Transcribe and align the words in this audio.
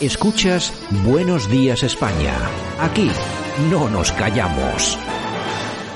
Escuchas 0.00 0.72
Buenos 1.04 1.50
Días 1.50 1.82
España. 1.82 2.32
Aquí 2.78 3.10
no 3.68 3.90
nos 3.90 4.12
callamos. 4.12 4.96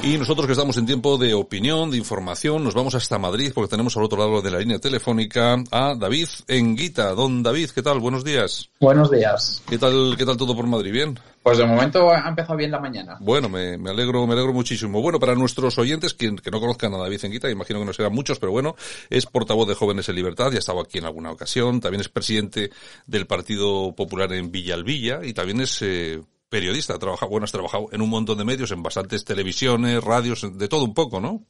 Y 0.02 0.18
nosotros 0.18 0.46
que 0.46 0.54
estamos 0.54 0.76
en 0.76 0.86
tiempo 0.86 1.16
de 1.18 1.34
opinión, 1.34 1.92
de 1.92 1.98
información, 1.98 2.64
nos 2.64 2.74
vamos 2.74 2.96
hasta 2.96 3.20
Madrid 3.20 3.52
porque 3.54 3.70
tenemos 3.70 3.96
al 3.96 4.02
otro 4.02 4.18
lado 4.18 4.42
de 4.42 4.50
la 4.50 4.58
línea 4.58 4.80
telefónica 4.80 5.62
a 5.70 5.94
David 5.94 6.26
Enguita. 6.48 7.12
Don 7.12 7.44
David, 7.44 7.70
¿qué 7.70 7.80
tal? 7.80 8.00
Buenos 8.00 8.24
días. 8.24 8.70
Buenos 8.80 9.08
días. 9.08 9.62
¿Qué 9.68 9.78
tal, 9.78 10.16
qué 10.18 10.26
tal 10.26 10.36
todo 10.36 10.56
por 10.56 10.66
Madrid? 10.66 10.90
¿Bien? 10.90 11.20
Pues 11.42 11.58
de 11.58 11.66
momento 11.66 12.10
ha 12.10 12.28
empezado 12.28 12.56
bien 12.56 12.70
la 12.70 12.78
mañana. 12.78 13.16
Bueno, 13.20 13.48
me, 13.48 13.76
me 13.76 13.90
alegro, 13.90 14.26
me 14.26 14.34
alegro 14.34 14.52
muchísimo. 14.52 15.02
Bueno, 15.02 15.18
para 15.18 15.34
nuestros 15.34 15.76
oyentes 15.78 16.14
que, 16.14 16.34
que 16.36 16.50
no 16.50 16.60
conozcan 16.60 16.94
a 16.94 16.98
David 16.98 17.24
Enguita, 17.24 17.50
imagino 17.50 17.80
que 17.80 17.86
no 17.86 17.92
serán 17.92 18.12
muchos, 18.12 18.38
pero 18.38 18.52
bueno, 18.52 18.76
es 19.10 19.26
portavoz 19.26 19.66
de 19.68 19.74
Jóvenes 19.74 20.08
en 20.08 20.14
Libertad, 20.14 20.50
ya 20.50 20.56
ha 20.56 20.58
estado 20.60 20.80
aquí 20.80 20.98
en 20.98 21.04
alguna 21.04 21.32
ocasión, 21.32 21.80
también 21.80 22.00
es 22.00 22.08
presidente 22.08 22.70
del 23.06 23.26
Partido 23.26 23.94
Popular 23.94 24.32
en 24.32 24.52
Villalvilla 24.52 25.20
y 25.24 25.32
también 25.32 25.60
es 25.60 25.82
eh, 25.82 26.20
periodista, 26.52 26.94
ha 26.94 26.98
trabajado, 26.98 27.30
bueno, 27.30 27.44
has 27.44 27.50
trabajado 27.50 27.86
en 27.92 28.02
un 28.02 28.10
montón 28.10 28.36
de 28.36 28.44
medios, 28.44 28.70
en 28.72 28.82
bastantes 28.82 29.24
televisiones, 29.24 30.04
radios, 30.04 30.46
de 30.52 30.68
todo 30.68 30.84
un 30.84 30.92
poco, 30.92 31.18
¿no? 31.18 31.46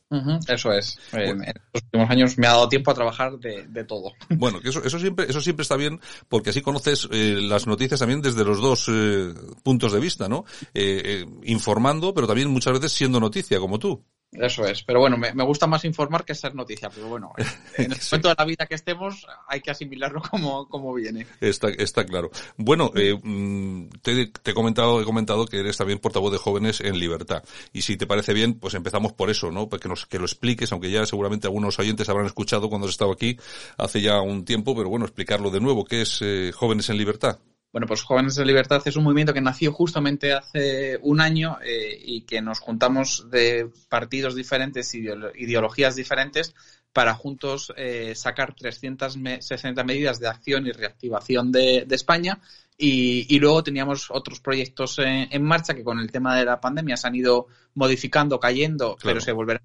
eso 0.47 0.73
es. 0.73 0.97
En 1.13 1.39
los 1.39 1.83
últimos 1.83 2.09
años 2.09 2.39
me 2.39 2.47
ha 2.47 2.51
dado 2.51 2.69
tiempo 2.69 2.93
a 2.93 2.95
trabajar 2.95 3.37
de, 3.41 3.67
de 3.67 3.83
todo. 3.83 4.13
Bueno, 4.29 4.61
que 4.61 4.69
eso, 4.69 4.81
eso 4.85 5.01
siempre, 5.01 5.27
eso 5.29 5.41
siempre 5.41 5.63
está 5.63 5.77
bien, 5.77 6.01
porque 6.29 6.51
así 6.51 6.63
conoces 6.63 7.09
eh, 7.11 7.37
las 7.41 7.67
noticias 7.67 7.99
también 7.99 8.23
desde 8.23 8.45
los 8.45 8.61
dos 8.61 8.87
eh, 8.89 9.35
puntos 9.65 9.93
de 9.93 9.99
vista, 9.99 10.29
¿no? 10.29 10.45
Eh, 10.73 11.27
informando, 11.43 12.15
pero 12.15 12.29
también 12.29 12.49
muchas 12.49 12.73
veces 12.73 12.93
siendo 12.93 13.19
noticia, 13.19 13.59
como 13.59 13.81
tú. 13.81 14.05
Eso 14.33 14.67
es, 14.67 14.83
pero 14.83 15.01
bueno, 15.01 15.19
me, 15.19 15.35
me, 15.35 15.45
gusta 15.45 15.67
más 15.67 15.85
informar 15.85 16.25
que 16.25 16.35
ser 16.35 16.55
noticia, 16.55 16.89
pero 16.89 17.07
bueno, 17.09 17.33
en 17.77 17.93
el 17.93 18.01
sí. 18.01 18.09
momento 18.13 18.29
de 18.31 18.35
la 18.39 18.45
vida 18.47 18.67
que 18.67 18.75
estemos 18.75 19.27
hay 19.47 19.61
que 19.61 19.71
asimilarlo 19.71 20.23
como, 20.31 20.67
como 20.69 20.95
viene. 20.95 21.27
Está, 21.39 21.69
está 21.69 22.07
claro. 22.07 22.31
Bueno, 22.57 22.91
eh, 22.95 23.15
mm, 23.23 23.91
te, 24.01 24.27
te, 24.29 24.51
he 24.53 24.55
comentado, 24.55 25.03
he 25.03 25.05
comentado 25.05 25.45
que 25.45 25.59
eres 25.59 25.77
también 25.77 25.99
portavoz 25.99 26.33
de 26.33 26.39
jóvenes 26.39 26.81
en 26.81 26.99
libertad. 26.99 27.45
Y 27.75 27.83
si 27.83 27.99
te 27.99 28.07
parece 28.07 28.33
bien, 28.33 28.55
pues 28.55 28.73
empezamos 28.73 29.13
por 29.13 29.29
eso, 29.29 29.51
¿no? 29.51 29.69
Para 29.69 29.81
que 29.81 29.89
nos, 29.91 30.07
que 30.07 30.19
lo 30.19 30.25
expliques, 30.25 30.73
aunque 30.73 30.91
ya 30.91 31.05
seguramente 31.05 31.47
algunos 31.47 31.79
oyentes 31.79 32.09
habrán 32.09 32.25
escuchado 32.25 32.71
cuando 32.71 32.87
has 32.87 32.93
estado 32.93 33.13
aquí 33.13 33.37
hace 33.77 34.01
ya 34.01 34.23
un 34.23 34.47
tiempo, 34.47 34.75
pero 34.75 34.89
bueno, 34.89 35.05
explicarlo 35.05 35.51
de 35.51 35.61
nuevo, 35.61 35.85
¿qué 35.85 36.03
es 36.03 36.21
eh, 36.23 36.53
Jóvenes 36.55 36.89
en 36.89 36.97
Libertad? 36.97 37.39
Bueno, 37.73 37.87
pues 37.87 38.03
Jóvenes 38.03 38.35
de 38.35 38.45
Libertad 38.45 38.83
es 38.85 38.97
un 38.97 39.05
movimiento 39.05 39.33
que 39.33 39.41
nació 39.41 39.73
justamente 39.73 40.35
hace 40.35 40.99
un 41.01 41.23
año 41.23 41.59
eh, 41.65 41.99
y 42.05 42.21
que 42.23 42.43
nos 42.43 42.61
juntamos 42.61 43.31
de 43.31 43.71
partidos 43.89 44.35
diferentes, 44.35 44.95
ideologías 44.95 45.97
diferentes, 45.97 46.55
para 46.93 47.15
juntos 47.15 47.73
eh, 47.79 48.15
sacar 48.15 48.55
360 48.55 49.83
medidas 49.85 50.21
de 50.21 50.29
acción 50.29 50.67
y 50.67 50.73
reactivación 50.73 51.51
de, 51.51 51.85
de 51.87 51.95
España. 51.95 52.41
Y, 52.77 53.27
y, 53.35 53.39
luego 53.39 53.63
teníamos 53.63 54.11
otros 54.11 54.41
proyectos 54.41 54.99
en, 54.99 55.29
en, 55.31 55.43
marcha 55.43 55.73
que 55.73 55.85
con 55.85 55.99
el 55.99 56.11
tema 56.11 56.37
de 56.37 56.45
la 56.45 56.61
pandemia 56.61 56.97
se 56.97 57.07
han 57.07 57.15
ido 57.15 57.47
modificando, 57.75 58.41
cayendo, 58.41 58.97
claro. 58.97 59.01
pero 59.03 59.21
se 59.21 59.33
volverán 59.33 59.63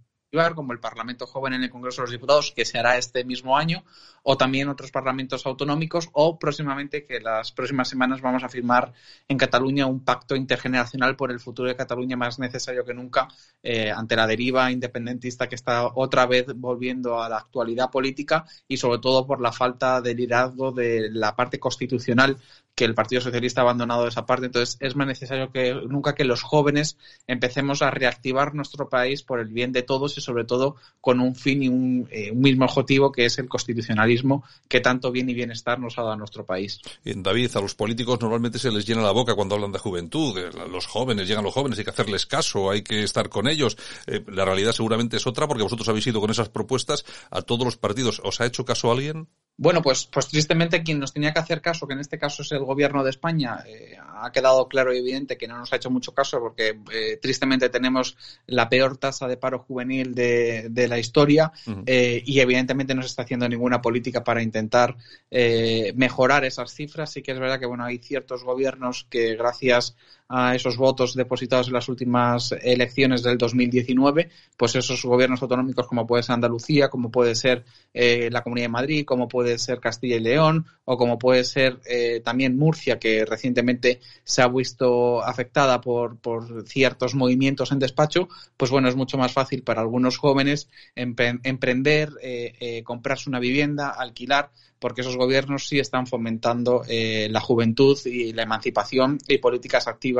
como 0.56 0.74
el 0.74 0.80
Parlamento 0.80 1.26
Joven 1.26 1.54
en 1.54 1.64
el 1.64 1.70
Congreso 1.70 2.02
de 2.02 2.08
los 2.08 2.12
Diputados, 2.12 2.52
que 2.52 2.66
se 2.66 2.78
hará 2.78 2.98
este 2.98 3.24
mismo 3.24 3.58
año, 3.58 3.84
o 4.24 4.38
también 4.38 4.68
otros 4.68 4.92
parlamentos 4.92 5.46
autonómicos, 5.46 6.10
o 6.12 6.38
próximamente, 6.38 7.06
que 7.06 7.22
las 7.22 7.54
próximas 7.54 7.88
semanas 7.88 8.22
vamos 8.22 8.44
a 8.44 8.50
firmar 8.50 8.92
en 9.28 9.38
Cataluña 9.38 9.86
un 9.86 10.04
pacto 10.04 10.36
intergeneracional 10.36 11.16
por 11.16 11.32
el 11.32 11.40
futuro 11.40 11.70
de 11.70 11.78
Cataluña 11.78 12.18
más 12.18 12.40
necesario 12.40 12.84
que 12.84 12.94
nunca 12.94 13.30
eh, 13.64 13.90
ante 13.90 14.18
la 14.18 14.28
deriva 14.28 14.70
independentista 14.70 15.48
que 15.48 15.56
está 15.56 15.88
otra 15.96 16.26
vez 16.26 16.48
volviendo 16.56 17.22
a 17.22 17.30
la 17.30 17.38
actualidad 17.38 17.90
política 17.90 18.46
y 18.68 18.78
sobre 18.78 19.00
todo 19.00 19.26
por 19.26 19.40
la 19.40 19.54
falta 19.54 20.02
de 20.02 20.14
liderazgo 20.14 20.74
de 20.74 21.10
la 21.10 21.36
parte 21.36 21.58
constitucional 21.58 22.38
que 22.78 22.86
el 22.86 22.94
Partido 22.94 23.22
Socialista 23.22 23.62
ha 23.62 23.64
abandonado 23.64 24.08
esa 24.08 24.28
parte. 24.28 24.46
Entonces, 24.46 24.78
es 24.80 24.96
más 24.96 25.08
necesario 25.08 25.52
que 25.52 25.74
nunca 25.74 26.14
que 26.14 26.24
los 26.24 26.44
jóvenes 26.44 26.96
empecemos 27.26 27.82
a 27.82 27.90
reactivar 27.90 28.54
nuestro 28.54 28.88
país 28.88 29.24
por 29.24 29.40
el 29.40 29.48
bien 29.48 29.72
de 29.72 29.82
todos 29.82 30.16
y, 30.20 30.22
sobre 30.22 30.46
todo, 30.46 30.76
con 31.02 31.20
un 31.20 31.34
fin 31.34 31.64
y 31.64 31.70
un, 31.70 32.08
eh, 32.12 32.32
mismo 32.34 32.66
objetivo 32.66 33.12
que 33.12 33.26
es 33.26 33.40
el 33.40 33.50
constitucionalismo 33.50 34.44
que 34.70 34.80
tanto 34.80 35.12
bien 35.12 35.28
y 35.28 35.34
bienestar 35.34 35.80
nos 35.80 35.98
ha 35.98 36.02
dado 36.02 36.14
a 36.14 36.18
nuestro 36.18 36.46
país. 36.46 36.80
David, 37.04 37.50
a 37.56 37.62
los 37.62 37.74
políticos 37.74 38.22
normalmente 38.22 38.60
se 38.60 38.72
les 38.72 38.86
llena 38.86 39.02
la 39.02 39.10
boca 39.12 39.34
cuando 39.34 39.56
hablan 39.56 39.72
de 39.72 39.80
juventud. 39.80 40.38
Los 40.72 40.86
jóvenes, 40.86 41.28
llegan 41.28 41.44
los 41.44 41.56
jóvenes, 41.56 41.80
hay 41.80 41.84
que 41.84 41.90
hacerles 41.90 42.28
caso, 42.28 42.70
hay 42.70 42.84
que 42.84 43.02
estar 43.02 43.28
con 43.30 43.48
ellos. 43.48 43.76
Eh, 44.06 44.24
la 44.28 44.46
realidad 44.46 44.74
seguramente 44.74 45.18
es 45.18 45.26
otra 45.26 45.48
porque 45.48 45.64
vosotros 45.64 45.90
habéis 45.90 46.06
ido 46.06 46.22
con 46.22 46.30
esas 46.30 46.50
propuestas 46.50 47.06
a 47.32 47.42
todos 47.42 47.66
los 47.66 47.78
partidos. 47.78 48.22
¿Os 48.24 48.40
ha 48.40 48.46
hecho 48.46 48.66
caso 48.66 48.92
alguien? 48.92 49.28
Bueno, 49.60 49.82
pues, 49.82 50.06
pues 50.06 50.28
tristemente 50.28 50.84
quien 50.84 51.00
nos 51.00 51.14
tenía 51.14 51.34
que 51.34 51.40
hacer 51.40 51.62
caso, 51.62 51.88
que 51.88 51.94
en 51.94 52.00
este 52.00 52.20
caso 52.20 52.44
es 52.44 52.52
el 52.52 52.60
gobierno 52.60 53.04
de 53.04 53.10
España, 53.10 53.64
eh, 53.66 53.98
ha 54.00 54.32
quedado 54.32 54.68
claro 54.68 54.94
y 54.94 55.00
evidente 55.00 55.36
que 55.36 55.48
no 55.48 55.58
nos 55.58 55.74
ha 55.74 55.78
hecho 55.78 55.90
mucho 55.90 56.14
caso 56.14 56.40
porque 56.40 56.80
eh, 56.94 57.18
tristemente 57.20 57.70
tenemos 57.70 58.16
la 58.46 58.70
peor 58.70 58.98
tasa 58.98 59.28
de 59.28 59.38
paro 59.38 59.60
juvenil 59.60 60.14
de, 60.14 60.68
de 60.70 60.88
la 60.88 61.00
historia 61.00 61.52
uh 61.66 61.72
-huh. 61.72 61.84
eh, 61.88 62.22
y 62.26 62.40
evidentemente 62.40 62.94
no 62.94 63.02
se 63.02 63.08
está 63.08 63.24
haciendo 63.24 63.50
ninguna 63.50 63.82
política 63.82 64.24
para 64.24 64.44
intentar 64.44 64.96
eh, 65.32 65.92
mejorar 65.96 66.46
esas 66.46 66.74
cifras. 66.74 67.12
Sí 67.12 67.22
que 67.22 67.32
es 67.32 67.40
verdad 67.40 67.60
que 67.60 67.66
bueno 67.66 67.84
hay 67.84 67.98
ciertos 67.98 68.44
gobiernos 68.44 69.08
que 69.10 69.36
gracias 69.36 69.96
a 70.30 70.56
esos 70.56 70.78
votos 70.78 71.16
depositados 71.16 71.68
en 71.68 71.74
las 71.74 71.88
últimas 71.88 72.52
elecciones 72.62 73.24
del 73.24 73.38
2019, 73.38 74.30
pues 74.58 74.76
esos 74.76 75.04
gobiernos 75.04 75.42
autonómicos 75.42 75.88
como 75.88 76.06
puede 76.06 76.24
ser 76.24 76.34
Andalucía, 76.34 76.90
como 76.90 77.10
puede 77.12 77.36
ser 77.36 77.64
eh, 77.94 78.30
la 78.32 78.44
Comunidad 78.44 78.66
de 78.66 78.72
Madrid, 78.72 79.06
como 79.06 79.28
puede 79.28 79.58
ser 79.58 79.80
Castilla 79.80 80.18
y 80.18 80.22
León 80.22 80.66
o 80.86 80.98
como 80.98 81.18
puede 81.18 81.44
ser 81.44 81.80
eh, 81.86 82.22
también 82.24 82.58
Murcia, 82.58 83.00
que 83.00 83.26
recientemente 83.26 84.00
se 84.24 84.42
ha 84.42 84.48
visto 84.48 85.24
afectada 85.24 85.82
por, 85.82 86.18
por, 86.18 86.68
ciertos 86.68 87.16
movimientos 87.16 87.72
en 87.72 87.80
despacho, 87.80 88.28
pues 88.56 88.72
bueno, 88.72 88.90
es 88.90 88.96
mucho 88.96 89.18
más 89.18 89.32
fácil 89.32 89.64
para 89.64 89.82
algunos 89.82 90.18
jóvenes 90.18 90.70
empre 90.96 91.40
emprender, 91.44 92.12
eh, 92.22 92.54
eh, 92.60 92.84
comprarse 92.84 93.30
una 93.30 93.40
vivienda, 93.40 93.90
alquilar, 93.90 94.52
porque 94.80 95.02
esos 95.02 95.18
gobiernos 95.18 95.68
sí 95.68 95.80
están 95.80 96.08
fomentando 96.08 96.84
eh, 96.88 97.28
la 97.32 97.40
juventud 97.40 97.98
y 98.06 98.34
la 98.34 98.44
emancipación 98.44 99.18
y 99.28 99.40
políticas 99.40 99.88
activas 99.88 100.17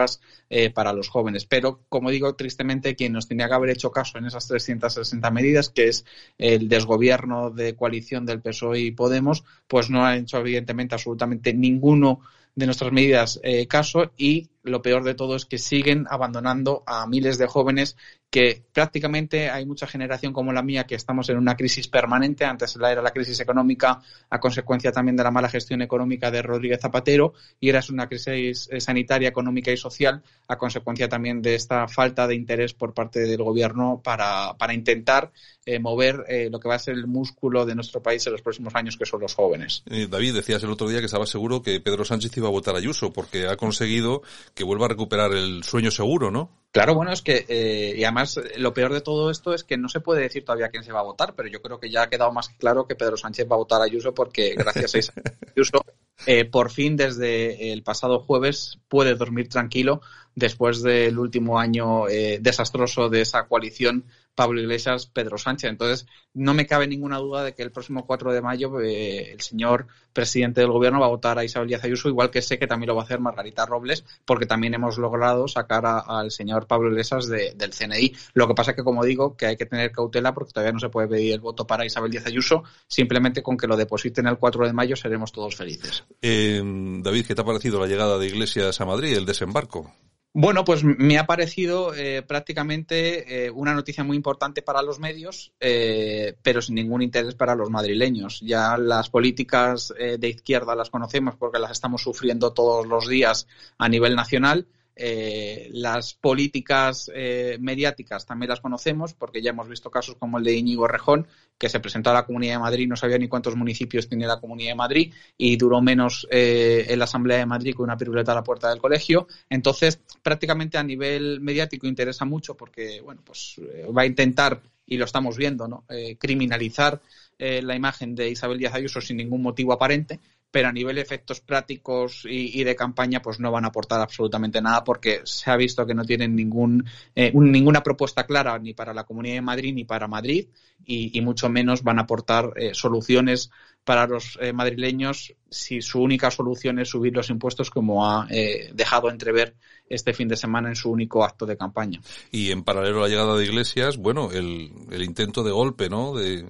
eh, 0.50 0.70
para 0.70 0.94
los 0.94 1.10
jóvenes. 1.10 1.46
Pero, 1.46 1.82
como 1.90 2.10
digo, 2.10 2.36
tristemente, 2.36 2.96
quien 2.96 3.14
nos 3.14 3.28
tenía 3.28 3.48
que 3.48 3.54
haber 3.54 3.70
hecho 3.72 3.92
caso 3.92 4.18
en 4.18 4.26
esas 4.26 4.48
360 4.48 5.32
medidas, 5.32 5.70
que 5.70 5.88
es 5.88 6.06
el 6.38 6.70
desgobierno 6.70 7.50
de 7.50 7.76
coalición 7.76 8.26
del 8.26 8.42
PSOE 8.42 8.80
y 8.80 8.92
Podemos, 8.92 9.44
pues 9.68 9.90
no 9.90 10.06
ha 10.06 10.16
hecho, 10.16 10.38
evidentemente, 10.38 10.96
absolutamente 10.96 11.54
ninguno 11.54 12.22
de 12.56 12.66
nuestras 12.66 12.92
medidas 12.92 13.40
eh, 13.44 13.68
caso 13.68 14.12
y 14.18 14.50
lo 14.64 14.82
peor 14.82 15.04
de 15.04 15.14
todo 15.14 15.36
es 15.36 15.46
que 15.46 15.60
siguen 15.60 16.08
abandonando 16.10 16.84
a 16.88 17.06
miles 17.06 17.38
de 17.38 17.46
jóvenes 17.46 17.96
que 18.30 18.64
prácticamente 18.74 19.50
hay 19.50 19.66
mucha 19.66 19.88
generación 19.88 20.34
como 20.34 20.52
la 20.52 20.62
mía 20.62 20.86
que 20.86 20.96
estamos 20.96 21.30
en 21.30 21.38
una 21.38 21.56
crisis 21.56 21.88
permanente. 21.88 22.44
Antes 22.44 22.76
era 22.76 23.02
la 23.02 23.12
crisis 23.12 23.40
económica 23.40 24.02
a 24.30 24.40
consecuencia 24.40 24.92
también 24.92 25.16
de 25.16 25.24
la 25.24 25.32
mala 25.32 25.48
gestión 25.48 25.82
económica 25.82 26.30
de 26.30 26.42
Rodríguez 26.42 26.82
Zapatero 26.82 27.34
y 27.60 27.70
era 27.70 27.82
una 27.90 28.08
crisis 28.08 28.68
eh, 28.72 28.82
sanitaria, 28.82 29.30
económica 29.30 29.72
y 29.72 29.78
social 29.78 30.22
a 30.48 30.58
consecuencia 30.58 31.08
también 31.08 31.42
de 31.42 31.56
esta 31.56 31.88
falta 31.88 32.28
de 32.28 32.36
interés 32.36 32.74
por 32.74 32.94
parte 32.94 33.22
del 33.22 33.44
gobierno 33.44 34.02
para, 34.04 34.56
para 34.58 34.74
intentar 34.74 35.32
eh, 35.66 35.80
mover 35.80 36.26
eh, 36.28 36.50
lo 36.52 36.60
que 36.60 36.68
va 36.68 36.76
a 36.76 36.80
ser 36.80 36.96
el 36.96 37.08
músculo 37.08 37.66
de 37.66 37.76
nuestro 37.76 38.02
país 38.02 38.26
en 38.28 38.34
los 38.34 38.42
próximos 38.42 38.76
años, 38.76 38.98
que 38.98 39.06
son 39.06 39.22
los 39.22 39.36
jóvenes. 39.36 39.84
David, 40.10 40.36
decías 40.36 40.64
el 40.64 40.72
otro 40.72 40.90
día 40.90 41.00
que 41.00 41.06
estaba 41.06 41.26
seguro 41.26 41.62
que 41.62 41.80
Pedro 41.80 42.04
Sánchez 42.04 42.36
iba 42.38 42.48
a 42.48 42.52
votar 42.52 42.76
a 42.76 42.80
Ayuso 42.80 43.14
porque 43.14 43.48
ha 43.48 43.56
conseguido 43.56 44.22
que 44.54 44.64
vuelva 44.64 44.86
a 44.86 44.90
recuperar 44.90 45.32
el 45.34 45.64
sueño 45.64 45.92
seguro, 45.92 46.32
¿no? 46.32 46.50
Claro, 46.72 46.94
bueno, 46.94 47.12
es 47.12 47.22
que, 47.22 47.46
eh, 47.48 47.96
y 47.98 48.04
además 48.04 48.40
lo 48.58 48.74
peor 48.74 48.94
de 48.94 49.02
todo 49.02 49.32
esto 49.32 49.54
es 49.54 49.64
que 49.64 49.78
no 49.78 49.90
se 49.90 50.00
puede 50.00 50.22
decir 50.22 50.46
todavía 50.46 50.70
quién 50.70 50.84
se 50.84 50.92
va 50.92 51.00
a 51.00 51.04
votar, 51.04 51.34
pero 51.34 51.50
yo 51.50 51.62
creo 51.62 51.80
que 51.80 51.90
ya 51.90 52.04
ha 52.04 52.10
quedado 52.10 52.32
más 52.32 52.50
claro 52.50 52.86
que 52.86 52.96
Pedro 52.96 53.18
Sánchez 53.18 53.48
va 53.50 53.56
a 53.56 53.60
votar 53.60 53.82
a 53.82 53.86
Ayuso 53.86 54.14
porque 54.14 54.54
gracias 54.54 55.10
a 55.10 55.22
Ayuso, 55.56 55.84
eh, 56.26 56.46
por 56.46 56.70
fin 56.70 56.96
desde 56.96 57.72
el 57.72 57.84
pasado 57.84 58.20
jueves 58.20 58.80
puede 58.90 59.16
dormir 59.16 59.50
tranquilo 59.50 60.02
después 60.36 60.84
del 60.84 61.18
último 61.18 61.60
año 61.60 62.08
eh, 62.10 62.38
desastroso 62.42 63.10
de 63.10 63.22
esa 63.22 63.48
coalición 63.48 64.06
Pablo 64.38 64.62
Iglesias, 64.62 65.08
Pedro 65.08 65.40
Sánchez. 65.40 65.72
Entonces, 65.72 66.06
no 66.36 66.54
me 66.54 66.68
cabe 66.68 66.86
ninguna 66.86 67.18
duda 67.18 67.44
de 67.44 67.56
que 67.56 67.64
el 67.64 67.72
próximo 67.72 68.06
4 68.06 68.34
de 68.34 68.42
mayo 68.44 68.80
eh, 68.80 69.32
el 69.32 69.42
señor 69.42 69.88
presidente 70.14 70.62
del 70.62 70.70
gobierno 70.70 71.00
va 71.00 71.08
a 71.08 71.10
votar 71.10 71.40
a 71.40 71.44
Isabel 71.44 71.68
Díaz 71.68 71.84
Ayuso, 71.84 72.08
igual 72.08 72.30
que 72.30 72.44
sé 72.44 72.60
que 72.60 72.68
también 72.68 72.90
lo 72.90 72.96
va 72.96 73.02
a 73.02 73.06
hacer 73.06 73.20
Margarita 73.20 73.66
Robles, 73.66 74.06
porque 74.26 74.46
también 74.46 74.76
hemos 74.76 75.00
logrado 75.00 75.48
sacar 75.48 75.86
al 75.86 76.30
señor 76.30 76.68
Pablo 76.68 76.92
Iglesias 76.92 77.28
de, 77.28 77.54
del 77.56 77.72
CNI. 77.72 78.16
Lo 78.36 78.48
que 78.48 78.54
pasa 78.54 78.72
es 78.72 78.78
que, 78.78 78.84
como 78.84 79.04
digo, 79.04 79.36
que 79.36 79.48
hay 79.48 79.58
que 79.58 79.66
tener 79.66 79.92
cautela 79.92 80.36
porque 80.36 80.52
todavía 80.54 80.74
no 80.74 80.80
se 80.80 80.90
puede 80.90 81.08
pedir 81.08 81.34
el 81.34 81.40
voto 81.40 81.66
para 81.66 81.84
Isabel 81.84 82.12
Díaz 82.12 82.28
Ayuso, 82.28 82.64
simplemente 82.88 83.42
con 83.42 83.58
que 83.58 83.66
lo 83.66 83.76
depositen 83.76 84.28
el 84.28 84.38
4 84.38 84.68
de 84.68 84.74
mayo 84.74 84.96
seremos 84.96 85.32
todos 85.32 85.56
felices. 85.56 86.04
Eh, 86.22 86.62
David, 87.02 87.26
¿qué 87.26 87.34
te 87.34 87.42
ha 87.42 87.46
parecido 87.46 87.80
la 87.80 87.88
llegada 87.88 88.20
de 88.20 88.28
Iglesias 88.28 88.80
a 88.82 88.86
Madrid, 88.86 89.18
el 89.18 89.26
desembarco? 89.26 89.92
Bueno, 90.40 90.64
pues 90.64 90.84
me 90.84 91.18
ha 91.18 91.26
parecido 91.26 91.96
eh, 91.96 92.22
prácticamente 92.22 93.46
eh, 93.46 93.50
una 93.50 93.74
noticia 93.74 94.04
muy 94.04 94.16
importante 94.16 94.62
para 94.62 94.84
los 94.84 95.00
medios, 95.00 95.52
eh, 95.60 96.36
pero 96.44 96.62
sin 96.62 96.76
ningún 96.76 97.02
interés 97.02 97.34
para 97.34 97.56
los 97.56 97.72
madrileños. 97.72 98.42
Ya 98.42 98.78
las 98.78 99.10
políticas 99.10 99.92
de 99.98 100.30
izquierda 100.30 100.76
las 100.76 100.92
conocemos 100.92 101.36
porque 101.38 101.58
las 101.58 101.72
estamos 101.72 102.04
sufriendo 102.04 102.54
todos 102.54 102.86
los 102.86 103.08
días 103.08 103.48
a 103.80 103.90
nivel 103.90 104.16
nacional 104.16 104.68
eh, 105.00 105.70
las 105.74 106.16
políticas 106.16 107.12
eh, 107.14 107.58
mediáticas 107.62 108.26
también 108.26 108.50
las 108.50 108.62
conocemos 108.62 109.14
porque 109.14 109.42
ya 109.42 109.52
hemos 109.52 109.70
visto 109.70 109.92
casos 109.92 110.16
como 110.16 110.40
el 110.40 110.44
de 110.44 110.56
Íñigo 110.56 110.88
Rejón, 110.88 111.28
que 111.58 111.70
se 111.70 111.80
presentó 111.80 112.10
a 112.10 112.14
la 112.14 112.26
Comunidad 112.26 112.56
de 112.56 112.60
Madrid, 112.60 112.88
no 112.88 112.96
sabía 112.96 113.18
ni 113.18 113.28
cuántos 113.28 113.56
municipios 113.56 114.08
tiene 114.10 114.26
la 114.26 114.40
Comunidad 114.40 114.72
de 114.72 114.76
Madrid 114.76 115.14
y 115.38 115.56
duró 115.56 115.82
menos 115.82 116.28
eh, 116.32 116.86
en 116.90 117.00
la 117.00 117.06
Asamblea 117.06 117.38
de 117.38 117.46
Madrid 117.46 117.76
con 117.76 117.84
una 117.84 117.98
piruleta 117.98 118.32
a 118.32 118.36
la 118.36 118.44
puerta 118.44 118.70
del 118.70 118.80
colegio. 118.80 119.28
Entonces, 119.50 120.00
prácticamente 120.24 120.78
a 120.78 120.84
nivel 120.84 121.42
mediático 121.42 121.86
interesa 121.86 122.26
mucho 122.26 122.56
porque, 122.58 123.00
bueno, 123.02 123.22
pues 123.24 123.62
va 123.96 124.02
a 124.02 124.06
intentar, 124.06 124.62
y 124.86 124.98
lo 124.98 125.06
estamos 125.06 125.38
viendo, 125.38 125.68
¿no? 125.68 125.86
criminalizar 126.18 127.02
la 127.38 127.76
imagen 127.76 128.16
de 128.16 128.30
Isabel 128.30 128.58
Díaz 128.58 128.74
Ayuso 128.74 129.02
sin 129.02 129.18
ningún 129.18 129.42
motivo 129.42 129.74
aparente 129.74 130.20
pero 130.58 130.70
a 130.70 130.72
nivel 130.72 130.96
de 130.96 131.04
efectos 131.04 131.40
prácticos 131.40 132.24
y, 132.28 132.64
de 132.64 132.76
campaña, 132.76 133.22
pues 133.22 133.40
no 133.40 133.52
van 133.52 133.66
a 133.66 133.68
aportar 133.68 134.02
absolutamente 134.02 134.60
nada 134.60 134.84
porque 134.84 135.22
se 135.24 135.52
ha 135.52 135.56
visto 135.56 135.86
que 135.86 135.94
no 135.94 136.04
tienen 136.04 136.36
ningún, 136.36 136.84
eh, 137.14 137.32
ninguna 137.32 137.84
propuesta 137.84 138.26
clara 138.26 138.58
ni 138.58 138.74
para 138.74 138.92
la 138.92 139.04
Comunidad 139.04 139.36
de 139.36 139.42
Madrid 139.44 139.76
ni 139.76 139.86
para 139.86 140.08
Madrid 140.08 140.48
y, 140.84 141.22
mucho 141.22 141.48
menos 141.48 141.84
van 141.84 142.00
a 142.00 142.04
aportar 142.04 142.54
eh, 142.56 142.74
soluciones 142.74 143.52
para 143.88 144.06
los 144.06 144.38
eh, 144.42 144.52
madrileños 144.52 145.34
si 145.50 145.82
su 145.82 146.02
única 146.02 146.30
solución 146.30 146.78
es 146.78 146.90
subir 146.90 147.16
los 147.16 147.30
impuestos 147.30 147.72
como 147.72 148.06
ha 148.06 148.28
eh, 148.30 148.70
dejado 148.74 149.10
entrever 149.10 149.56
este 149.88 150.14
fin 150.14 150.28
de 150.28 150.36
semana 150.36 150.68
en 150.68 150.76
su 150.76 150.92
único 150.92 151.24
acto 151.24 151.46
de 151.46 151.56
campaña. 151.56 152.02
Y 152.30 152.52
en 152.52 152.66
paralelo 152.66 153.00
a 153.00 153.04
la 153.04 153.08
llegada 153.08 153.38
de 153.38 153.46
Iglesias, 153.46 153.96
bueno, 153.96 154.30
el, 154.34 154.74
intento 155.02 155.42
de 155.42 155.52
golpe, 155.52 155.88
¿no? 155.90 156.14
De, 156.16 156.46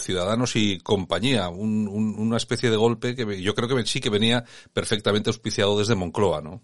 Ciudadanos 0.00 0.54
y 0.54 0.76
compañía, 0.80 1.48
una 1.48 2.36
especie 2.36 2.68
de 2.68 2.76
golpe 2.76 3.16
que 3.16 3.40
yo 3.40 3.54
creo 3.54 3.66
que 3.66 3.86
sí 3.86 4.00
que 4.00 4.10
venía 4.10 4.44
perfectamente 4.74 5.30
auspiciado 5.30 5.78
desde 5.78 5.94
Moncloa, 5.94 6.42
¿no? 6.42 6.62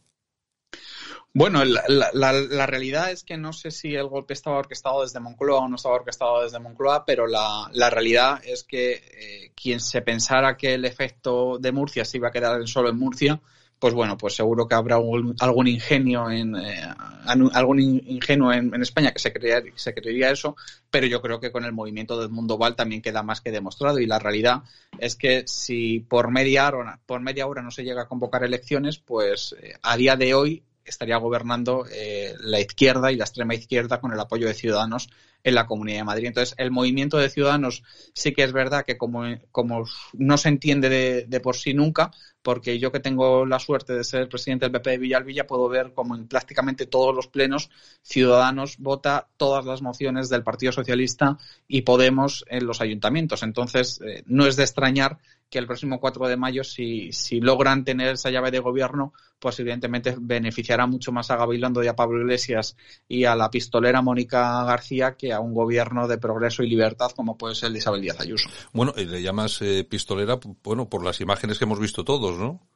Bueno, 1.39 1.63
la, 1.67 2.67
realidad 2.67 3.11
es 3.11 3.23
que 3.23 3.37
no 3.37 3.53
sé 3.53 3.71
si 3.71 3.95
el 3.95 4.07
golpe 4.07 4.33
estaba 4.33 4.57
orquestado 4.57 5.03
desde 5.03 5.21
Moncloa 5.21 5.61
o 5.61 5.69
no 5.69 5.77
estaba 5.77 5.97
orquestado 5.97 6.43
desde 6.43 6.61
Moncloa, 6.61 7.05
pero 7.05 7.27
la, 7.27 7.91
realidad 7.91 8.41
es 8.43 8.65
que 8.65 8.93
eh, 8.95 9.53
quien 9.55 9.81
se 9.81 10.01
pensara 10.01 10.57
que 10.57 10.73
el 10.73 10.87
efecto 10.87 11.59
de 11.59 11.73
Murcia 11.73 12.07
se 12.07 12.17
iba 12.17 12.29
a 12.29 12.31
quedar 12.31 12.67
solo 12.67 12.89
en 12.89 12.97
Murcia, 12.97 13.39
pues 13.79 13.93
bueno, 13.93 14.17
pues 14.17 14.35
seguro 14.35 14.67
que 14.67 14.77
habrá 14.77 14.95
algún, 14.95 15.67
ingenio 15.67 16.31
en 16.31 16.57
eh, 16.57 16.81
algún 17.27 17.81
ingenuo 17.81 18.51
en, 18.51 18.73
España 18.81 19.13
que 19.13 19.19
se, 19.19 19.31
se 19.75 19.95
creería 19.95 20.31
eso, 20.31 20.57
pero 20.91 21.07
yo 21.07 21.21
creo 21.21 21.39
que 21.39 21.53
con 21.53 21.67
el 21.67 21.75
movimiento 21.75 22.19
del 22.19 22.31
mundo 22.31 22.57
Val 22.57 22.77
también 22.77 23.03
queda 23.03 23.23
más 23.23 23.43
que 23.43 23.53
demostrado. 23.53 23.99
Y 23.99 24.07
la 24.07 24.19
realidad 24.19 24.63
es 24.99 25.17
que 25.17 25.47
si 25.47 26.01
por 26.01 26.31
media 26.31 26.67
hora, 26.67 26.99
por 27.05 27.21
media 27.21 27.47
hora 27.47 27.61
no 27.61 27.71
se 27.71 27.85
llega 27.85 28.05
a 28.05 28.09
convocar 28.09 28.43
elecciones, 28.43 28.97
pues 28.97 29.55
eh, 29.61 29.75
a 29.83 29.99
día 29.99 30.17
de 30.17 30.33
hoy 30.33 30.63
estaría 30.87 31.17
gobernando 31.17 31.85
eh, 31.91 32.35
la 32.41 32.61
izquierda 32.61 33.13
y 33.13 33.17
la 33.17 33.25
extrema 33.25 33.55
izquierda 33.55 34.01
con 34.01 34.13
el 34.13 34.21
apoyo 34.21 34.47
de 34.47 34.55
Ciudadanos 34.55 35.11
en 35.47 35.55
la 35.55 35.67
Comunidad 35.67 35.99
de 35.99 36.05
Madrid. 36.05 36.27
Entonces, 36.27 36.57
el 36.59 36.73
movimiento 36.73 37.19
de 37.19 37.31
Ciudadanos 37.31 37.85
sí 38.13 38.33
que 38.33 38.43
es 38.43 38.53
verdad 38.53 38.85
que 38.85 38.99
como, 38.99 39.23
como 39.53 39.85
no 40.15 40.39
se 40.39 40.49
entiende 40.49 41.25
de, 41.25 41.41
por 41.41 41.55
sí 41.55 41.73
nunca, 41.73 42.11
porque 42.43 42.81
yo 42.81 42.91
que 42.91 42.99
tengo 42.99 43.47
la 43.47 43.61
suerte 43.61 43.93
de 43.93 44.03
ser 44.03 44.29
presidente 44.29 44.65
del 44.65 44.73
PP 44.73 44.91
de 44.91 44.99
Villalvilla, 44.99 45.47
puedo 45.47 45.69
ver 45.69 45.93
como 45.95 46.17
en 46.17 46.27
prácticamente 46.27 46.87
todos 46.87 47.15
los 47.15 47.29
plenos 47.29 47.71
Ciudadanos 48.03 48.79
vota 48.79 49.29
todas 49.37 49.65
las 49.65 49.83
mociones 49.83 50.29
del 50.29 50.43
Partido 50.43 50.73
Socialista 50.73 51.39
y 51.69 51.83
Podemos 51.83 52.45
en 52.49 52.67
los 52.67 52.81
ayuntamientos. 52.81 53.45
Entonces, 53.45 54.01
eh, 54.05 54.25
no 54.27 54.47
es 54.47 54.57
de 54.57 54.65
extrañar 54.65 55.19
que 55.49 55.59
el 55.59 55.67
próximo 55.67 56.01
4 56.01 56.27
de 56.27 56.37
mayo, 56.37 56.65
si, 56.65 57.13
si 57.13 57.41
logran 57.41 57.85
tener 57.85 58.15
esa 58.15 58.31
llave 58.31 58.51
de 58.51 58.59
gobierno, 58.59 59.13
pues 59.39 59.61
evidentemente 59.61 60.17
beneficiará 60.19 60.87
mucho 60.87 61.13
más 61.13 61.31
a 61.31 61.37
Gabilondo 61.37 61.85
y 61.85 61.89
a 61.89 61.97
Pablo 61.97 62.21
Iglesias 62.21 62.77
y 63.07 63.25
a 63.25 63.37
la 63.37 63.51
pistolera 63.51 64.03
Mónica 64.03 64.65
García 64.65 65.17
que 65.17 65.33
a 65.33 65.36
un 65.41 65.55
gobierno 65.55 66.09
de 66.09 66.19
progreso 66.19 66.63
y 66.63 66.69
libertad 66.69 67.11
como 67.13 67.37
puede 67.37 67.55
ser 67.55 67.69
el 67.69 67.75
de 67.75 67.79
Isabel 67.81 68.01
Díaz 68.01 68.21
Ayuso. 68.21 68.49
Bueno, 68.73 68.93
y 68.97 69.05
le 69.05 69.23
llamas 69.23 69.61
eh, 69.63 69.85
pistolera, 69.85 70.39
bueno, 70.63 70.89
por 70.89 71.05
las 71.05 71.21
imágenes 71.21 71.59
que 71.59 71.65
hemos 71.65 71.81
visto 71.81 72.05
todos, 72.05 72.39
¿no? 72.39 72.67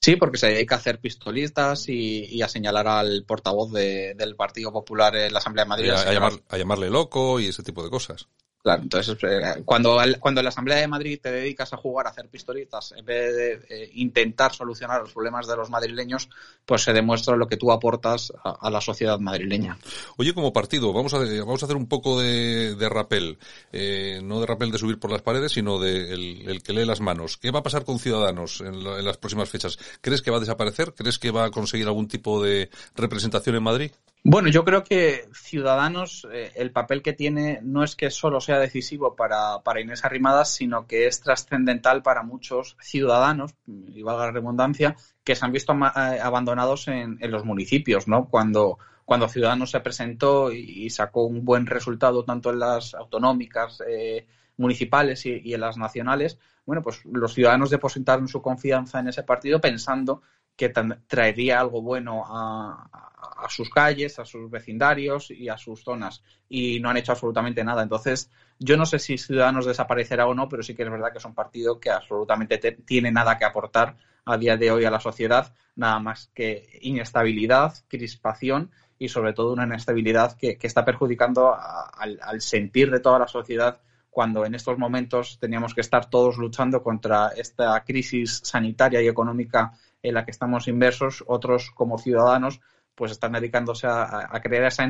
Sí, 0.00 0.16
porque 0.16 0.36
se 0.36 0.48
dedica 0.48 0.74
a 0.74 0.78
hacer 0.78 1.00
pistolistas 1.00 1.88
y, 1.88 2.42
a 2.42 2.48
señalar 2.48 2.86
al 2.86 3.24
portavoz 3.24 3.72
del 3.72 4.36
Partido 4.36 4.70
Popular 4.70 5.16
en 5.16 5.32
la 5.32 5.38
Asamblea 5.38 5.64
de 5.64 5.68
Madrid. 5.68 5.90
a 5.90 6.58
llamarle 6.58 6.90
loco 6.90 7.40
y 7.40 7.46
ese 7.46 7.62
tipo 7.62 7.82
de 7.82 7.88
cosas. 7.88 8.28
Claro, 8.64 8.82
entonces 8.82 9.14
eh, 9.24 9.62
cuando, 9.66 9.98
cuando 10.18 10.40
en 10.40 10.44
la 10.44 10.48
Asamblea 10.48 10.78
de 10.78 10.88
Madrid 10.88 11.20
te 11.22 11.30
dedicas 11.30 11.74
a 11.74 11.76
jugar 11.76 12.06
a 12.06 12.10
hacer 12.10 12.30
pistolitas 12.30 12.94
en 12.96 13.04
vez 13.04 13.36
de 13.36 13.52
eh, 13.68 13.90
intentar 13.96 14.54
solucionar 14.54 15.02
los 15.02 15.12
problemas 15.12 15.46
de 15.46 15.54
los 15.54 15.68
madrileños, 15.68 16.30
pues 16.64 16.82
se 16.82 16.94
demuestra 16.94 17.36
lo 17.36 17.46
que 17.46 17.58
tú 17.58 17.70
aportas 17.70 18.32
a, 18.42 18.70
la 18.70 18.80
sociedad 18.80 19.18
madrileña. 19.18 19.76
Oye, 20.16 20.32
como 20.32 20.54
partido, 20.54 20.94
vamos 20.94 21.12
a, 21.12 21.18
vamos 21.18 21.62
a 21.62 21.66
hacer 21.66 21.76
un 21.76 21.88
poco 21.88 22.18
de, 22.18 22.74
de 22.74 22.88
rapel, 22.88 23.36
eh, 23.70 24.20
no 24.22 24.40
de 24.40 24.46
rapel 24.46 24.70
de 24.70 24.78
subir 24.78 24.98
por 24.98 25.12
las 25.12 25.20
paredes, 25.20 25.52
sino 25.52 25.78
de 25.78 26.14
el, 26.14 26.62
que 26.62 26.72
lee 26.72 26.86
las 26.86 27.02
manos. 27.02 27.36
¿Qué 27.36 27.50
va 27.50 27.58
a 27.58 27.62
pasar 27.62 27.84
con 27.84 27.98
Ciudadanos 27.98 28.62
en, 28.62 28.76
en 28.76 29.04
las 29.04 29.18
próximas 29.18 29.50
fechas? 29.50 29.78
¿Crees 30.00 30.22
que 30.22 30.30
va 30.30 30.38
a 30.38 30.40
desaparecer? 30.40 30.94
¿Crees 30.94 31.18
que 31.18 31.30
va 31.30 31.44
a 31.44 31.50
conseguir 31.50 31.86
algún 31.86 32.08
tipo 32.08 32.42
de 32.42 32.70
representación 32.96 33.56
en 33.56 33.62
Madrid? 33.62 33.90
Bueno, 34.26 34.48
yo 34.48 34.64
creo 34.64 34.84
que 34.84 35.28
Ciudadanos, 35.34 36.26
eh, 36.32 36.50
el 36.54 36.72
papel 36.72 37.02
que 37.02 37.12
tiene 37.12 37.60
no 37.62 37.84
es 37.84 37.94
que 37.94 38.10
solo 38.10 38.40
sea 38.40 38.58
decisivo 38.58 39.14
para, 39.14 39.60
para 39.62 39.82
Inés 39.82 40.02
Arrimadas, 40.02 40.50
sino 40.50 40.86
que 40.86 41.06
es 41.06 41.20
trascendental 41.20 42.02
para 42.02 42.22
muchos 42.22 42.78
ciudadanos, 42.80 43.54
y 43.66 44.02
valga 44.02 44.26
la 44.26 44.32
redundancia, 44.32 44.96
que 45.22 45.36
se 45.36 45.44
han 45.44 45.52
visto 45.52 45.74
eh, 45.74 46.20
abandonados 46.22 46.88
en, 46.88 47.18
en, 47.20 47.30
los 47.30 47.44
municipios, 47.44 48.08
¿no? 48.08 48.26
Cuando, 48.30 48.78
cuando 49.04 49.28
Ciudadanos 49.28 49.70
se 49.70 49.80
presentó 49.80 50.50
y, 50.50 50.88
sacó 50.88 51.24
un 51.24 51.44
buen 51.44 51.66
resultado 51.66 52.24
tanto 52.24 52.50
en 52.50 52.60
las 52.60 52.94
autonómicas, 52.94 53.82
eh, 53.86 54.26
municipales 54.56 55.26
y, 55.26 55.52
en 55.52 55.60
las 55.60 55.76
nacionales, 55.76 56.38
bueno, 56.64 56.82
pues 56.82 57.04
los 57.04 57.34
ciudadanos 57.34 57.70
depositaron 57.70 58.28
su 58.28 58.40
confianza 58.40 59.00
en 59.00 59.08
ese 59.08 59.22
partido 59.22 59.60
pensando 59.60 60.22
que 60.56 60.72
traería 61.08 61.60
algo 61.60 61.82
bueno 61.82 62.24
a, 62.26 63.10
a, 63.36 63.48
sus 63.48 63.70
calles, 63.70 64.18
a 64.18 64.24
sus 64.24 64.50
vecindarios 64.50 65.30
y 65.30 65.48
a 65.48 65.56
sus 65.56 65.82
zonas. 65.82 66.22
Y 66.48 66.80
no 66.80 66.90
han 66.90 66.96
hecho 66.96 67.12
absolutamente 67.12 67.64
nada. 67.64 67.82
Entonces, 67.82 68.30
yo 68.58 68.76
no 68.76 68.86
sé 68.86 68.98
si 68.98 69.18
Ciudadanos 69.18 69.66
desaparecerá 69.66 70.26
o 70.26 70.34
no, 70.34 70.48
pero 70.48 70.62
sí 70.62 70.74
que 70.74 70.82
es 70.82 70.90
verdad 70.90 71.12
que 71.12 71.18
es 71.18 71.24
un 71.24 71.34
partido 71.34 71.80
que 71.80 71.90
absolutamente 71.90 72.58
tiene 72.58 73.10
nada 73.10 73.38
que 73.38 73.44
aportar 73.44 73.96
a 74.24 74.38
día 74.38 74.56
de 74.56 74.70
hoy 74.70 74.84
a 74.84 74.90
la 74.90 75.00
sociedad, 75.00 75.52
nada 75.76 75.98
más 75.98 76.30
que 76.34 76.78
inestabilidad, 76.82 77.74
crispación 77.88 78.70
y 78.98 79.08
sobre 79.08 79.32
todo 79.32 79.52
una 79.52 79.64
inestabilidad 79.64 80.36
que, 80.36 80.58
está 80.62 80.84
perjudicando 80.84 81.54
al 81.54 82.40
sentir 82.40 82.90
de 82.90 83.00
toda 83.00 83.18
la 83.18 83.28
sociedad 83.28 83.80
cuando 84.14 84.46
en 84.46 84.54
estos 84.54 84.78
momentos 84.78 85.38
teníamos 85.40 85.74
que 85.74 85.80
estar 85.80 86.08
todos 86.08 86.38
luchando 86.38 86.82
contra 86.84 87.32
esta 87.36 87.82
crisis 87.84 88.40
sanitaria 88.44 89.02
y 89.02 89.08
económica 89.08 89.72
en 90.04 90.14
la 90.14 90.24
que 90.24 90.30
estamos 90.30 90.68
inversos, 90.68 91.24
otros 91.26 91.72
como 91.74 91.98
ciudadanos 91.98 92.60
pues 92.94 93.12
están 93.12 93.32
dedicándose 93.32 93.86
a, 93.86 94.40
crear 94.42 94.64
esa, 94.64 94.88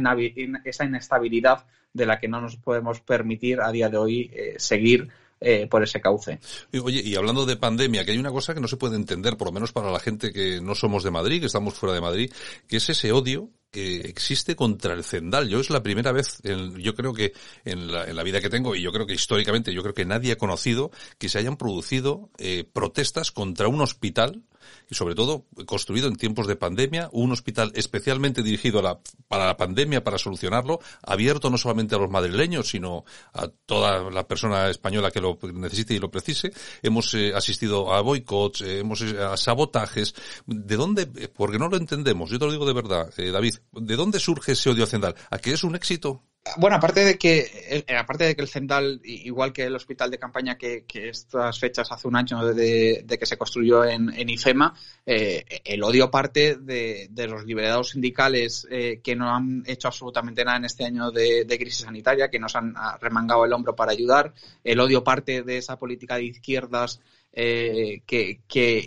esa, 0.65 0.85
inestabilidad 0.85 1.65
de 1.93 2.07
la 2.07 2.19
que 2.19 2.29
no 2.29 2.41
nos 2.41 2.57
podemos 2.57 3.01
permitir 3.01 3.61
a 3.61 3.71
día 3.71 3.89
de 3.89 3.97
hoy 3.97 4.31
eh, 4.35 4.55
seguir 4.59 5.09
eh, 5.41 5.67
por 5.67 5.83
ese 5.83 6.01
cauce. 6.01 6.39
Oye, 6.83 7.03
y 7.05 7.17
hablando 7.17 7.45
de 7.45 7.57
pandemia, 7.57 8.05
que 8.05 8.13
hay 8.13 8.19
una 8.19 8.31
cosa 8.31 8.55
que 8.55 8.61
no 8.61 8.69
se 8.69 8.77
puede 8.77 8.97
entender, 8.97 9.37
por 9.37 9.49
lo 9.49 9.53
menos 9.53 9.73
para 9.73 9.91
la 9.91 10.01
gente 10.01 10.33
que 10.33 10.61
no 10.63 10.75
somos 10.75 11.03
de 11.03 11.11
Madrid, 11.11 11.41
que 11.41 11.47
estamos 11.47 11.75
fuera 11.75 11.95
de 11.95 12.01
Madrid, 12.01 12.33
que 12.67 12.79
es 12.79 12.89
ese 12.89 13.13
odio 13.13 13.51
que 13.71 14.03
existe 14.03 14.55
contra 14.55 14.95
el 14.95 15.03
Zendal. 15.03 15.49
Yo 15.49 15.59
es 15.59 15.69
la 15.69 15.83
primera 15.83 16.13
vez, 16.13 16.41
yo 16.79 16.95
creo 16.95 17.13
que 17.13 17.33
en 17.65 17.91
la, 17.93 18.05
en 18.05 18.15
la, 18.15 18.23
vida 18.23 18.41
que 18.41 18.49
tengo, 18.49 18.77
y 18.77 18.83
yo 18.83 18.93
creo 18.93 19.05
que 19.07 19.15
históricamente, 19.15 19.75
yo 19.75 19.83
creo 19.83 19.95
que 19.95 20.07
nadie 20.07 20.33
ha 20.33 20.39
conocido 20.39 20.93
que 21.19 21.29
se 21.29 21.39
hayan 21.39 21.57
producido 21.57 22.31
eh, 22.39 22.65
protestas 22.73 23.33
contra 23.33 23.67
un 23.67 23.81
hospital 23.81 24.45
y 24.91 24.95
sobre 24.95 25.15
todo 25.15 25.45
construido 25.67 26.09
en 26.09 26.17
tiempos 26.17 26.47
de 26.47 26.57
pandemia, 26.57 27.09
un 27.13 27.33
hospital 27.33 27.73
especialmente 27.75 28.43
dirigido 28.43 28.79
a 28.81 28.83
la, 28.83 28.99
para 29.29 29.47
la 29.47 29.57
pandemia, 29.57 30.05
para 30.05 30.19
solucionarlo, 30.19 30.81
abierto 31.03 31.51
no 31.51 31.59
solamente 31.59 31.95
a 31.95 31.99
los 31.99 32.11
madrileños, 32.11 32.69
sino 32.69 33.05
a 33.33 33.49
toda 33.49 34.11
la 34.11 34.27
persona 34.27 34.69
española 34.69 35.11
que 35.11 35.21
lo 35.21 35.39
necesite 35.53 35.95
y 35.95 35.99
lo 35.99 36.11
precise. 36.11 36.53
Hemos 36.83 37.15
eh, 37.15 37.33
asistido 37.35 37.93
a 37.93 38.01
boicots, 38.01 38.63
eh, 38.63 38.81
hemos 38.81 39.03
a 39.03 39.37
sabotajes. 39.37 40.15
¿De 40.47 40.77
dónde? 40.77 41.07
Porque 41.07 41.59
no 41.59 41.69
lo 41.69 41.77
entendemos. 41.77 42.31
Yo 42.31 42.39
te 42.39 42.47
lo 42.47 42.53
digo 42.53 42.67
de 42.67 42.73
verdad, 42.73 43.13
David. 43.17 43.55
¿De 43.73 43.97
dónde 43.97 44.21
surge 44.21 44.53
ese 44.53 44.71
odio 44.71 44.85
hacendal? 44.85 45.15
¿A 45.31 45.39
qué 45.39 45.53
es 45.53 45.65
un 45.65 45.75
éxito? 45.75 46.23
Bueno, 46.59 46.77
aparte 46.77 47.03
de 47.07 47.17
que 47.17 47.85
eh, 47.89 47.97
aparte 47.97 48.25
de 48.25 48.37
que 48.37 48.43
el 48.43 48.49
Cendal, 48.49 49.01
igual 49.03 49.55
que 49.55 49.65
el 49.65 49.75
hospital 49.75 50.11
de 50.11 50.19
campaña 50.19 50.59
que, 50.59 50.85
estas 50.93 51.59
fechas 51.59 51.91
hace 51.91 52.07
un 52.07 52.17
año 52.17 52.45
de, 52.53 53.05
que 53.19 53.25
se 53.25 53.39
construyó 53.39 53.83
en, 53.83 54.11
IFEMA, 54.29 54.75
eh, 55.07 55.43
el 55.65 55.83
odio 55.83 56.11
parte 56.11 56.57
de, 56.57 57.09
los 57.29 57.47
liberados 57.47 57.91
sindicales 57.91 58.69
eh, 58.71 59.01
que 59.03 59.17
no 59.17 59.35
han 59.35 59.63
hecho 59.67 59.89
absolutamente 59.89 60.45
nada 60.45 60.59
en 60.59 60.67
este 60.67 60.85
año 60.85 61.11
de, 61.11 61.47
crisis 61.59 61.87
sanitaria, 61.87 62.29
que 62.29 62.39
nos 62.39 62.55
han 62.57 62.75
remangado 63.01 63.47
el 63.47 63.53
hombro 63.55 63.75
para 63.75 63.93
ayudar. 63.93 64.35
El 64.63 64.81
odio 64.81 65.03
parte 65.03 65.43
de 65.43 65.57
esa 65.57 65.79
política 65.79 66.17
de 66.17 66.25
izquierdas 66.25 67.01
eh, 67.37 68.03
que, 68.07 68.41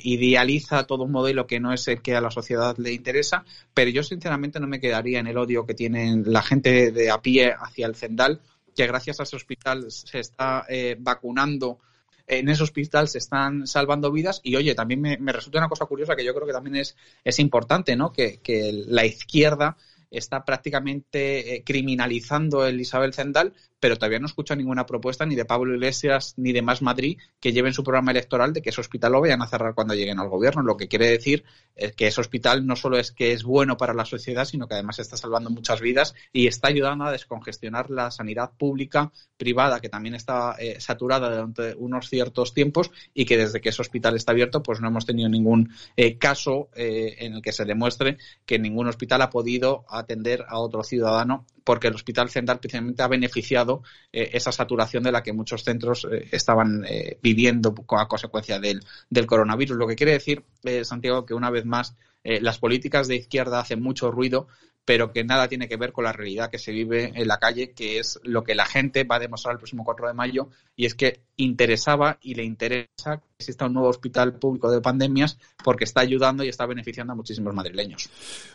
idealiza 0.03 0.85
todo 0.85 1.03
un 1.03 1.11
modelo 1.11 1.45
que 1.45 1.59
no 1.59 1.73
es 1.73 1.87
el 1.89 2.01
que 2.01 2.15
a 2.15 2.21
la 2.21 2.31
sociedad 2.31 2.77
le 2.77 2.93
interesa, 2.93 3.43
pero 3.73 3.91
yo 3.91 4.03
sinceramente 4.03 4.59
no 4.59 4.67
me 4.67 4.79
quedaría 4.79 5.19
en 5.19 5.27
el 5.27 5.37
odio 5.37 5.65
que 5.65 5.73
tienen 5.73 6.23
la 6.25 6.41
gente 6.41 6.91
de 6.91 7.11
a 7.11 7.21
pie 7.21 7.53
hacia 7.53 7.87
el 7.87 7.95
Zendal, 7.95 8.41
que 8.73 8.87
gracias 8.87 9.19
a 9.19 9.23
ese 9.23 9.35
hospital 9.35 9.91
se 9.91 10.19
está 10.19 10.65
eh, 10.69 10.95
vacunando 10.97 11.79
en 12.27 12.49
ese 12.49 12.63
hospital 12.63 13.07
se 13.07 13.19
están 13.19 13.65
salvando 13.67 14.11
vidas 14.11 14.41
y 14.43 14.57
oye, 14.57 14.75
también 14.75 14.99
me, 15.01 15.31
resulta 15.31 15.59
una 15.59 15.69
cosa 15.69 15.85
curiosa 15.85 16.15
que 16.15 16.25
yo 16.25 16.33
creo 16.33 16.45
que 16.45 16.51
también 16.51 16.75
es, 16.75 16.97
es 17.23 17.39
importante, 17.39 17.95
¿no? 17.95 18.11
Que, 18.11 18.39
que 18.41 18.83
la 18.85 19.05
izquierda 19.05 19.77
está 20.11 20.43
prácticamente 20.43 21.55
eh, 21.55 21.63
criminalizando 21.63 22.65
el 22.65 22.79
Isabel 22.79 23.13
Zendal, 23.13 23.53
pero 23.79 23.95
todavía 23.95 24.19
no 24.19 24.25
escucha 24.25 24.55
ninguna 24.55 24.85
propuesta 24.85 25.25
ni 25.25 25.35
de 25.35 25.45
Pablo 25.45 25.73
Iglesias 25.73 26.33
ni 26.37 26.51
de 26.51 26.61
Más 26.61 26.81
Madrid 26.81 27.17
que 27.39 27.53
lleven 27.53 27.73
su 27.73 27.83
programa 27.83 28.11
electoral 28.11 28.53
de 28.53 28.61
que 28.61 28.69
ese 28.69 28.81
hospital 28.81 29.11
lo 29.11 29.21
vayan 29.21 29.41
a 29.41 29.47
cerrar 29.47 29.75
cuando 29.75 29.93
lleguen 29.93 30.19
al 30.19 30.29
gobierno. 30.29 30.63
Lo 30.63 30.77
que 30.77 30.87
quiere 30.87 31.09
decir 31.09 31.43
es 31.75 31.93
que 31.93 32.07
ese 32.07 32.21
hospital 32.21 32.65
no 32.65 32.75
solo 32.75 32.97
es 32.97 33.11
que 33.11 33.33
es 33.33 33.43
bueno 33.43 33.77
para 33.77 33.93
la 33.93 34.05
sociedad, 34.05 34.45
sino 34.45 34.67
que 34.67 34.73
además 34.73 34.99
está 34.99 35.17
salvando 35.17 35.49
muchas 35.49 35.81
vidas 35.81 36.15
y 36.33 36.47
está 36.47 36.69
ayudando 36.69 37.05
a 37.05 37.11
descongestionar 37.11 37.89
la 37.89 38.09
sanidad 38.09 38.51
pública 38.57 39.11
privada, 39.37 39.79
que 39.79 39.89
también 39.89 40.15
está 40.15 40.55
eh, 40.59 40.79
saturada 40.79 41.29
durante 41.29 41.75
unos 41.75 42.09
ciertos 42.09 42.53
tiempos 42.53 42.91
y 43.13 43.25
que 43.25 43.37
desde 43.37 43.61
que 43.61 43.69
ese 43.69 43.81
hospital 43.81 44.15
está 44.15 44.31
abierto, 44.31 44.63
pues 44.63 44.81
no 44.81 44.87
hemos 44.87 45.05
tenido 45.05 45.29
ningún 45.29 45.71
eh, 45.95 46.17
caso 46.17 46.69
eh, 46.75 47.15
en 47.19 47.35
el 47.35 47.41
que 47.41 47.51
se 47.51 47.65
demuestre 47.65 48.17
que 48.45 48.57
ningún 48.57 48.87
hospital 48.87 49.21
ha 49.21 49.29
podido 49.29 49.85
atender 49.89 50.45
a 50.47 50.59
otro 50.59 50.83
ciudadano 50.83 51.45
porque 51.67 51.89
el 51.89 51.95
Hospital 51.95 52.29
Central 52.29 52.61
precisamente 52.61 53.03
ha 53.03 53.09
beneficiado 53.09 53.83
eh, 54.13 54.29
esa 54.31 54.53
saturación 54.53 55.03
de 55.03 55.11
la 55.11 55.21
que 55.21 55.33
muchos 55.33 55.65
centros 55.65 56.07
eh, 56.09 56.29
estaban 56.31 56.85
eh, 56.87 57.19
viviendo 57.21 57.75
a 57.89 58.07
consecuencia 58.07 58.57
del, 58.57 58.79
del, 59.09 59.25
coronavirus. 59.25 59.75
Lo 59.75 59.85
que 59.85 59.97
quiere 59.97 60.13
decir, 60.13 60.45
Santiago, 60.83 61.25
que 61.25 61.33
una 61.33 61.49
vez 61.49 61.65
más 61.65 61.93
las 62.23 62.57
políticas 62.57 63.09
de 63.09 63.17
izquierda 63.17 63.59
hacen 63.59 63.81
mucho 63.81 64.11
ruido, 64.11 64.47
pero 64.87 65.11
que 65.11 65.25
nada 65.25 65.49
tiene 65.49 65.67
que 65.67 65.75
ver 65.75 65.91
con 65.91 66.05
la 66.05 66.13
realidad 66.13 66.49
que 66.49 66.57
se 66.57 66.71
vive 66.71 67.11
en 67.13 67.27
la 67.27 67.39
calle, 67.39 67.73
que 67.73 67.99
es 67.99 68.21
lo 68.23 68.45
que 68.45 68.55
la 68.55 68.65
gente 68.65 69.03
va 69.03 69.17
a 69.17 69.19
demostrar 69.19 69.51
el 69.51 69.57
próximo 69.57 69.83
4 69.83 70.07
de 70.07 70.13
mayo, 70.13 70.47
y 70.77 70.85
es 70.85 70.95
que 70.95 71.19
interesaba 71.35 72.17
y 72.21 72.35
le 72.35 72.45
interesa 72.45 73.17
que 73.17 73.25
exista 73.37 73.65
un 73.65 73.73
nuevo 73.73 73.89
hospital 73.89 74.39
público 74.39 74.71
de 74.71 74.79
pandemias 74.79 75.37
porque 75.61 75.83
está 75.83 76.01
ayudando 76.01 76.43
y 76.43 76.47
está 76.47 76.65
beneficiando 76.65 77.13
a 77.13 77.15
muchísimos 77.17 77.53
madrileños. 77.53 78.09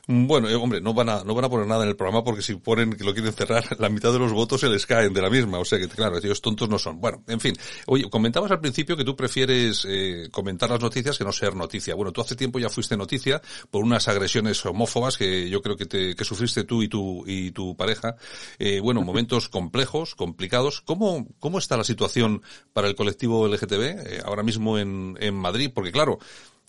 Bueno, 0.08 0.48
eh, 0.48 0.54
hombre, 0.54 0.80
no 0.80 0.94
van 0.94 1.10
a 1.10 1.22
no 1.22 1.34
van 1.34 1.44
a 1.44 1.50
poner 1.50 1.66
nada 1.66 1.82
en 1.84 1.90
el 1.90 1.96
programa 1.96 2.24
porque 2.24 2.40
si 2.40 2.54
ponen 2.54 2.94
que 2.94 3.04
lo 3.04 3.12
quieren 3.12 3.32
cerrar, 3.34 3.64
la 3.78 3.90
mitad 3.90 4.10
de 4.10 4.18
los 4.18 4.32
votos 4.32 4.62
se 4.62 4.70
les 4.70 4.86
caen 4.86 5.12
de 5.12 5.20
la 5.20 5.28
misma, 5.28 5.58
o 5.58 5.64
sea 5.66 5.78
que 5.78 5.86
claro, 5.86 6.16
ellos 6.16 6.40
tontos 6.40 6.68
no 6.68 6.78
son. 6.78 6.98
Bueno, 6.98 7.22
en 7.28 7.40
fin, 7.40 7.54
oye, 7.86 8.08
comentabas 8.08 8.50
al 8.50 8.60
principio 8.60 8.96
que 8.96 9.04
tú 9.04 9.14
prefieres 9.14 9.86
eh, 9.86 10.28
comentar 10.32 10.70
las 10.70 10.80
noticias 10.80 11.18
que 11.18 11.24
no 11.24 11.32
ser 11.32 11.54
noticia. 11.54 11.94
Bueno, 11.94 12.10
tú 12.10 12.22
hace 12.22 12.36
tiempo 12.36 12.58
ya 12.58 12.70
fuiste 12.70 12.96
noticia 12.96 13.40
por 13.70 13.84
unas 13.84 14.08
agresiones 14.08 14.64
homófobas 14.64 15.18
que 15.18 15.50
yo 15.50 15.60
creo 15.60 15.76
que 15.76 15.84
te 15.84 16.16
que 16.22 16.28
sufriste 16.28 16.64
tú 16.64 16.82
y 16.82 16.88
tu, 16.88 17.24
y 17.26 17.50
tu 17.50 17.76
pareja. 17.76 18.16
Eh, 18.58 18.80
bueno, 18.80 19.02
momentos 19.02 19.48
complejos, 19.48 20.14
complicados. 20.14 20.80
¿Cómo, 20.80 21.26
¿Cómo 21.38 21.58
está 21.58 21.76
la 21.76 21.84
situación 21.84 22.42
para 22.72 22.88
el 22.88 22.94
colectivo 22.94 23.46
LGTB 23.48 23.82
eh, 23.82 24.22
ahora 24.24 24.42
mismo 24.42 24.78
en, 24.78 25.16
en 25.20 25.34
Madrid? 25.34 25.70
Porque 25.74 25.92
claro, 25.92 26.18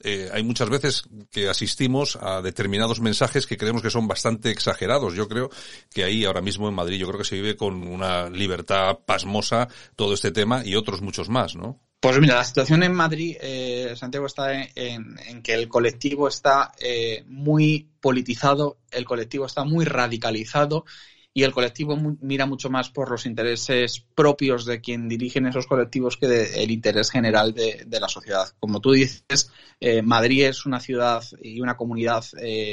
eh, 0.01 0.29
hay 0.33 0.43
muchas 0.43 0.69
veces 0.69 1.03
que 1.31 1.49
asistimos 1.49 2.17
a 2.21 2.41
determinados 2.41 2.99
mensajes 2.99 3.47
que 3.47 3.57
creemos 3.57 3.81
que 3.81 3.89
son 3.89 4.07
bastante 4.07 4.51
exagerados. 4.51 5.13
Yo 5.13 5.27
creo 5.27 5.49
que 5.93 6.03
ahí 6.03 6.25
ahora 6.25 6.41
mismo 6.41 6.67
en 6.67 6.75
Madrid 6.75 6.97
yo 6.97 7.07
creo 7.07 7.19
que 7.19 7.25
se 7.25 7.35
vive 7.35 7.55
con 7.55 7.87
una 7.87 8.29
libertad 8.29 8.99
pasmosa 9.05 9.67
todo 9.95 10.13
este 10.13 10.31
tema 10.31 10.65
y 10.65 10.75
otros 10.75 11.01
muchos 11.01 11.29
más, 11.29 11.55
¿no? 11.55 11.79
Pues 12.03 12.19
mira, 12.19 12.35
la 12.35 12.43
situación 12.43 12.83
en 12.83 12.93
Madrid, 12.93 13.37
eh, 13.39 13.93
Santiago, 13.95 14.25
está 14.25 14.61
en, 14.61 15.41
que 15.41 15.53
el 15.53 15.69
colectivo 15.69 16.27
está 16.27 16.73
eh, 16.77 17.23
muy 17.27 17.87
politizado, 18.01 18.79
el 18.91 19.05
colectivo 19.05 19.45
está 19.45 19.63
muy 19.63 19.85
radicalizado 19.85 20.83
y 21.33 21.43
el 21.43 21.53
colectivo 21.53 21.97
mira 22.19 22.45
mucho 22.45 22.69
más 22.69 22.89
por 22.89 23.09
los 23.09 23.25
intereses 23.25 24.05
propios 24.15 24.65
de 24.65 24.81
quien 24.81 25.07
dirigen 25.07 25.47
esos 25.47 25.65
colectivos 25.65 26.17
que 26.17 26.27
del 26.27 26.71
interés 26.71 27.09
general 27.09 27.53
de, 27.53 27.87
la 27.89 28.09
sociedad. 28.09 28.49
Como 28.59 28.81
tú 28.81 28.91
dices, 28.91 29.49
eh, 29.79 30.01
Madrid 30.01 30.47
es 30.47 30.65
una 30.65 30.81
ciudad 30.81 31.23
y 31.41 31.61
una 31.61 31.77
comunidad 31.77 32.25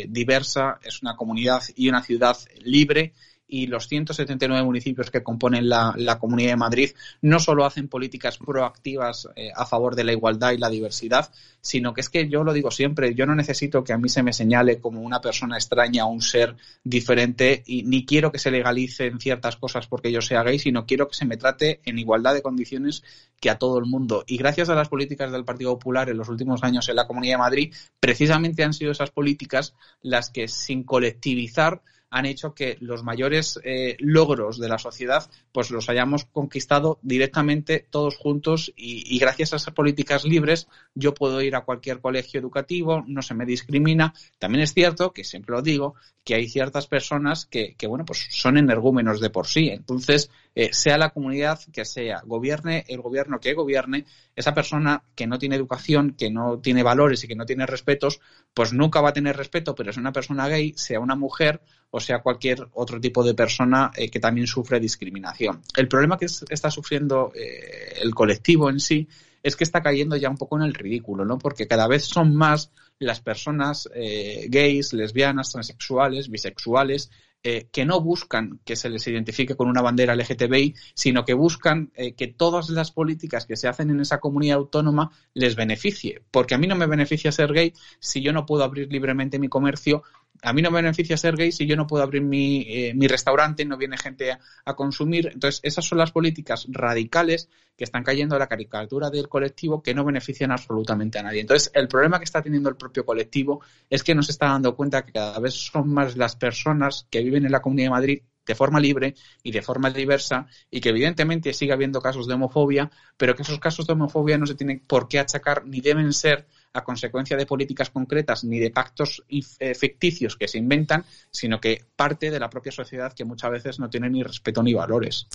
diversa, 0.08 0.80
es 0.82 1.02
una 1.02 1.14
comunidad 1.14 1.62
y 1.76 1.88
una 1.88 2.02
ciudad 2.02 2.36
libre 2.64 3.14
y 3.50 3.66
los 3.66 3.88
179 3.88 4.64
municipios 4.64 5.10
que 5.10 5.22
componen 5.22 5.68
la, 5.68 5.94
Comunidad 6.20 6.50
de 6.50 6.56
Madrid 6.56 6.90
no 7.22 7.38
solo 7.40 7.64
hacen 7.64 7.88
políticas 7.88 8.38
proactivas 8.38 9.28
eh, 9.36 9.50
a 9.54 9.66
favor 9.66 9.96
de 9.96 10.04
la 10.04 10.12
igualdad 10.12 10.52
y 10.52 10.58
la 10.58 10.68
diversidad, 10.68 11.30
sino 11.60 11.94
que 11.94 12.00
es 12.00 12.08
que 12.08 12.28
yo 12.28 12.44
lo 12.44 12.52
digo 12.52 12.70
siempre, 12.70 13.14
yo 13.14 13.26
no 13.26 13.34
necesito 13.34 13.82
que 13.82 13.92
a 13.92 13.98
mí 13.98 14.08
se 14.08 14.22
me 14.22 14.32
señale 14.32 14.80
como 14.80 15.00
una 15.00 15.20
persona 15.20 15.56
extraña 15.56 16.06
o 16.06 16.10
un 16.10 16.22
ser 16.22 16.56
diferente 16.84 17.62
y 17.66 17.82
ni 17.82 18.04
quiero 18.04 18.30
que 18.30 18.38
se 18.38 18.50
legalicen 18.50 19.18
ciertas 19.18 19.56
cosas 19.56 19.86
porque 19.86 20.12
yo 20.12 20.20
sea 20.20 20.42
gay, 20.42 20.58
sino 20.58 20.86
quiero 20.86 21.08
que 21.08 21.14
se 21.14 21.24
me 21.24 21.36
trate 21.36 21.80
en 21.84 21.98
igualdad 21.98 22.34
de 22.34 22.42
condiciones 22.42 23.02
que 23.40 23.50
a 23.50 23.58
todo 23.58 23.78
el 23.78 23.86
mundo. 23.86 24.24
Y 24.26 24.36
gracias 24.36 24.68
a 24.68 24.74
las 24.74 24.88
políticas 24.88 25.32
del 25.32 25.44
Partido 25.44 25.72
Popular 25.72 26.08
en 26.08 26.18
los 26.18 26.28
últimos 26.28 26.62
años 26.62 26.88
en 26.88 26.96
la 26.96 27.06
Comunidad 27.06 27.34
de 27.34 27.38
Madrid, 27.38 27.74
precisamente 27.98 28.62
han 28.62 28.74
sido 28.74 28.92
esas 28.92 29.10
políticas 29.10 29.74
las 30.02 30.30
que 30.30 30.46
sin 30.48 30.84
colectivizar 30.84 31.82
han 32.10 32.26
hecho 32.26 32.54
que 32.54 32.76
los 32.80 33.04
mayores 33.04 33.58
eh, 33.64 33.96
logros 34.00 34.58
de 34.58 34.68
la 34.68 34.78
sociedad 34.78 35.30
pues 35.52 35.70
los 35.70 35.88
hayamos 35.88 36.24
conquistado 36.24 36.98
directamente 37.02 37.86
todos 37.88 38.16
juntos 38.16 38.72
y, 38.76 39.18
gracias 39.18 39.52
a 39.52 39.56
esas 39.56 39.74
políticas 39.74 40.24
libres 40.24 40.66
yo 40.94 41.14
puedo 41.14 41.40
ir 41.40 41.54
a 41.54 41.62
cualquier 41.62 42.00
colegio 42.00 42.40
educativo, 42.40 43.04
no 43.06 43.22
se 43.22 43.34
me 43.34 43.46
discrimina. 43.46 44.12
También 44.38 44.62
es 44.62 44.74
cierto, 44.74 45.12
que 45.12 45.24
siempre 45.24 45.54
lo 45.54 45.62
digo, 45.62 45.94
que 46.24 46.34
hay 46.34 46.48
ciertas 46.48 46.86
personas 46.86 47.46
que, 47.46 47.74
que 47.74 47.86
bueno, 47.86 48.04
pues 48.04 48.26
son 48.30 48.56
energúmenos 48.56 49.20
de 49.20 49.30
por 49.30 49.46
sí. 49.46 49.68
Entonces, 49.68 50.30
eh, 50.54 50.70
sea 50.72 50.98
la 50.98 51.10
comunidad 51.10 51.60
que 51.72 51.84
sea, 51.84 52.22
gobierne 52.24 52.84
el 52.88 53.00
gobierno 53.00 53.38
que 53.38 53.54
gobierne, 53.54 54.04
esa 54.34 54.52
persona 54.52 55.04
que 55.14 55.26
no 55.26 55.38
tiene 55.38 55.54
educación, 55.54 56.16
que 56.18 56.30
no 56.30 56.58
tiene 56.58 56.82
valores 56.82 57.22
y 57.22 57.28
que 57.28 57.36
no 57.36 57.46
tiene 57.46 57.66
respetos, 57.66 58.20
pues 58.52 58.72
nunca 58.72 59.00
va 59.00 59.10
a 59.10 59.12
tener 59.12 59.36
respeto, 59.36 59.74
pero 59.76 59.90
es 59.90 59.96
una 59.96 60.12
persona 60.12 60.48
gay, 60.48 60.72
sea 60.76 60.98
una 60.98 61.14
mujer 61.14 61.60
o 61.92 62.00
sea 62.00 62.20
cualquier 62.20 62.68
otro 62.72 63.00
tipo 63.00 63.22
de 63.24 63.34
persona 63.34 63.90
eh, 63.96 64.10
que 64.10 64.18
también 64.18 64.46
sufre 64.46 64.80
discriminación. 64.80 65.62
El 65.76 65.88
problema 65.88 66.18
que 66.18 66.26
está 66.26 66.70
sufriendo 66.70 67.32
eh, 67.34 67.98
el 68.02 68.14
colectivo 68.14 68.70
en 68.70 68.80
sí 68.80 69.08
es 69.42 69.56
que 69.56 69.64
está 69.64 69.82
cayendo 69.82 70.16
ya 70.16 70.28
un 70.30 70.36
poco 70.36 70.56
en 70.56 70.64
el 70.64 70.74
ridículo, 70.74 71.24
¿no? 71.24 71.38
Porque 71.38 71.66
cada 71.66 71.88
vez 71.88 72.04
son 72.04 72.34
más 72.34 72.70
las 72.98 73.20
personas 73.20 73.88
gays, 73.94 74.92
lesbianas, 74.92 75.50
transexuales, 75.50 76.28
bisexuales, 76.28 77.10
eh, 77.42 77.68
que 77.72 77.86
no 77.86 78.02
buscan 78.02 78.60
que 78.64 78.76
se 78.76 78.90
les 78.90 79.06
identifique 79.06 79.54
con 79.56 79.68
una 79.68 79.80
bandera 79.80 80.14
LGTBI, 80.14 80.74
sino 80.94 81.24
que 81.24 81.32
buscan 81.32 81.90
eh, 81.94 82.12
que 82.14 82.28
todas 82.28 82.68
las 82.68 82.90
políticas 82.90 83.46
que 83.46 83.56
se 83.56 83.66
hacen 83.66 83.88
en 83.88 84.00
esa 84.00 84.20
comunidad 84.20 84.58
autónoma 84.58 85.10
les 85.32 85.56
beneficie. 85.56 86.22
Porque 86.30 86.54
a 86.54 86.58
mí 86.58 86.66
no 86.66 86.76
me 86.76 86.86
beneficia 86.86 87.32
ser 87.32 87.54
gay 87.54 87.72
si 87.98 88.20
yo 88.20 88.34
no 88.34 88.44
puedo 88.44 88.62
abrir 88.62 88.92
libremente 88.92 89.38
mi 89.38 89.48
comercio 89.48 90.02
a 90.42 90.52
mí 90.52 90.62
no 90.62 90.70
me 90.70 90.82
beneficia 90.82 91.16
ser 91.16 91.36
gay 91.36 91.52
si 91.52 91.66
yo 91.66 91.76
no 91.76 91.86
puedo 91.86 92.02
abrir 92.02 92.22
mi, 92.22 92.62
eh, 92.68 92.94
mi 92.94 93.06
restaurante, 93.06 93.64
no 93.64 93.76
viene 93.76 93.96
gente 93.98 94.32
a, 94.32 94.74
consumir. 94.74 95.30
Entonces, 95.32 95.60
esas 95.62 95.84
son 95.84 95.98
las 95.98 96.12
políticas 96.12 96.66
radicales 96.68 97.48
que 97.76 97.84
están 97.84 98.02
cayendo 98.02 98.36
a 98.36 98.38
la 98.38 98.46
caricatura 98.46 99.10
del 99.10 99.28
colectivo 99.28 99.82
que 99.82 99.94
no 99.94 100.04
benefician 100.04 100.52
absolutamente 100.52 101.18
a 101.18 101.22
nadie. 101.22 101.40
Entonces, 101.40 101.70
el 101.74 101.88
problema 101.88 102.18
que 102.18 102.24
está 102.24 102.40
teniendo 102.40 102.68
el 102.68 102.76
propio 102.76 103.04
colectivo 103.04 103.60
es 103.88 104.02
que 104.02 104.14
nos 104.14 104.30
está 104.30 104.46
dando 104.46 104.74
cuenta 104.76 105.04
que 105.04 105.12
cada 105.12 105.38
vez 105.38 105.54
son 105.54 105.88
más 105.92 106.16
las 106.16 106.36
personas 106.36 107.06
que 107.10 107.22
viven 107.22 107.44
en 107.44 107.52
la 107.52 107.60
Comunidad 107.60 107.86
de 107.86 107.90
Madrid 107.90 108.22
de 108.50 108.56
forma 108.56 108.80
libre 108.80 109.14
y 109.44 109.52
de 109.52 109.62
forma 109.62 109.90
diversa 109.90 110.48
y 110.70 110.80
que 110.80 110.88
evidentemente 110.88 111.52
sigue 111.52 111.72
habiendo 111.72 112.00
casos 112.00 112.26
de 112.26 112.34
homofobia, 112.34 112.90
pero 113.16 113.36
que 113.36 113.42
esos 113.42 113.60
casos 113.60 113.86
de 113.86 113.92
homofobia 113.92 114.38
no 114.38 114.46
se 114.46 114.56
tienen 114.56 114.82
por 114.84 115.06
qué 115.06 115.20
achacar 115.20 115.64
ni 115.66 115.80
deben 115.80 116.12
ser 116.12 116.48
a 116.72 116.82
consecuencia 116.82 117.36
de 117.36 117.46
políticas 117.46 117.90
concretas 117.90 118.42
ni 118.44 118.58
de 118.58 118.70
pactos 118.70 119.22
eh, 119.28 119.74
ficticios 119.74 120.36
que 120.36 120.48
se 120.48 120.58
inventan, 120.58 121.04
sino 121.30 121.60
que 121.60 121.84
parte 121.94 122.30
de 122.30 122.40
la 122.40 122.50
propia 122.50 122.72
sociedad 122.72 123.12
que 123.12 123.24
muchas 123.24 123.52
veces 123.52 123.78
no 123.78 123.88
tiene 123.88 124.10
ni 124.10 124.22
respeto 124.22 124.62
ni 124.62 124.74
valores. 124.74 125.26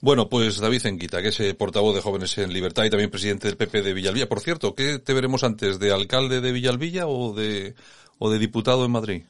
Bueno, 0.00 0.28
pues 0.30 0.58
David 0.58 0.86
Enquita, 0.86 1.20
que 1.20 1.28
es 1.28 1.40
eh, 1.40 1.54
portavoz 1.54 1.94
de 1.94 2.00
Jóvenes 2.00 2.36
en 2.38 2.52
Libertad 2.52 2.84
y 2.84 2.90
también 2.90 3.10
presidente 3.10 3.48
del 3.48 3.58
PP 3.58 3.82
de 3.82 3.92
Villalvilla. 3.92 4.28
Por 4.28 4.40
cierto, 4.40 4.74
¿qué 4.74 4.98
te 4.98 5.12
veremos 5.12 5.44
antes, 5.44 5.78
de 5.78 5.92
alcalde 5.92 6.40
de 6.40 6.52
Villalvilla 6.52 7.06
o 7.06 7.34
de, 7.34 7.74
o 8.18 8.30
de 8.30 8.38
diputado 8.38 8.84
en 8.86 8.92
Madrid? 8.92 9.22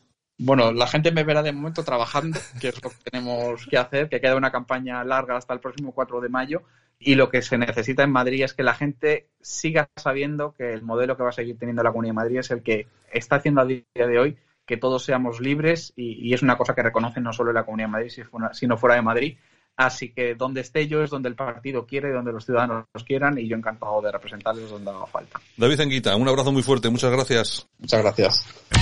Bueno, 0.44 0.72
la 0.72 0.88
gente 0.88 1.12
me 1.12 1.22
verá 1.22 1.42
de 1.42 1.52
momento 1.52 1.84
trabajando, 1.84 2.38
que 2.60 2.68
es 2.68 2.82
lo 2.82 2.90
que 2.90 3.10
tenemos 3.10 3.64
que 3.66 3.78
hacer, 3.78 4.08
que 4.08 4.20
queda 4.20 4.36
una 4.36 4.50
campaña 4.50 5.04
larga 5.04 5.36
hasta 5.36 5.54
el 5.54 5.60
próximo 5.60 5.92
4 5.92 6.20
de 6.20 6.28
mayo 6.28 6.62
y 6.98 7.14
lo 7.14 7.28
que 7.28 7.42
se 7.42 7.58
necesita 7.58 8.02
en 8.02 8.10
Madrid 8.10 8.42
es 8.42 8.54
que 8.54 8.62
la 8.62 8.74
gente 8.74 9.28
siga 9.40 9.88
sabiendo 9.96 10.52
que 10.52 10.72
el 10.72 10.82
modelo 10.82 11.16
que 11.16 11.22
va 11.22 11.30
a 11.30 11.32
seguir 11.32 11.58
teniendo 11.58 11.82
la 11.82 11.90
Comunidad 11.90 12.12
de 12.12 12.16
Madrid 12.16 12.38
es 12.38 12.50
el 12.50 12.62
que 12.62 12.86
está 13.12 13.36
haciendo 13.36 13.60
a 13.60 13.66
día 13.66 13.82
de 13.94 14.18
hoy 14.18 14.36
que 14.66 14.76
todos 14.76 15.04
seamos 15.04 15.40
libres 15.40 15.92
y, 15.96 16.32
es 16.32 16.42
una 16.42 16.56
cosa 16.56 16.74
que 16.74 16.82
reconocen 16.82 17.22
no 17.22 17.32
solo 17.32 17.50
en 17.50 17.56
la 17.56 17.64
Comunidad 17.64 17.88
de 17.88 17.92
Madrid, 17.92 18.12
sino 18.52 18.76
fuera 18.78 18.96
de 18.96 19.02
Madrid. 19.02 19.36
Así 19.76 20.12
que 20.12 20.34
donde 20.34 20.60
esté 20.60 20.86
yo 20.86 21.02
es 21.02 21.10
donde 21.10 21.28
el 21.28 21.34
partido 21.34 21.86
quiere, 21.86 22.12
donde 22.12 22.32
los 22.32 22.44
ciudadanos 22.44 22.84
los 22.92 23.04
quieran 23.04 23.38
y 23.38 23.48
yo 23.48 23.56
encantado 23.56 24.00
de 24.02 24.12
representarles 24.12 24.70
donde 24.70 24.90
haga 24.90 25.06
falta. 25.06 25.40
David 25.56 25.80
Enguita, 25.80 26.14
un 26.14 26.28
abrazo 26.28 26.52
muy 26.52 26.62
fuerte, 26.62 26.90
muchas 26.90 27.10
gracias. 27.10 27.68
Muchas 27.78 28.02
gracias. 28.02 28.81